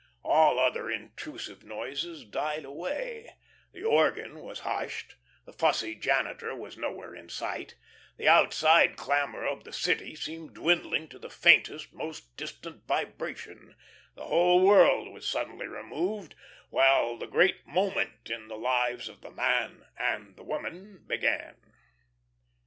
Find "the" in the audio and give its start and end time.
3.71-3.83, 5.45-5.53, 8.17-8.27, 9.63-9.71, 11.19-11.29, 14.15-14.25, 17.15-17.27, 18.47-18.57, 19.21-19.29, 20.35-20.43